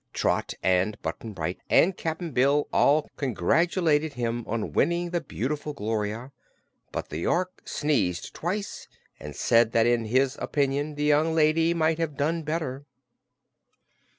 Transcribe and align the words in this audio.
Trot 0.13 0.55
and 0.63 0.99
Button 1.03 1.31
Bright 1.33 1.59
and 1.69 1.95
Cap'n 1.95 2.33
Will 2.33 2.67
all 2.73 3.07
congratulated 3.17 4.13
him 4.13 4.43
on 4.47 4.71
winning 4.73 5.11
the 5.11 5.21
beautiful 5.21 5.73
Gloria; 5.73 6.31
but 6.91 7.09
the 7.09 7.27
Ork 7.27 7.61
sneezed 7.65 8.33
twice 8.33 8.87
and 9.19 9.35
said 9.35 9.73
that 9.73 9.85
in 9.85 10.05
his 10.05 10.37
opinion 10.41 10.95
the 10.95 11.03
young 11.03 11.35
lady 11.35 11.75
might 11.75 11.99
have 11.99 12.17
done 12.17 12.41
better. 12.41 12.83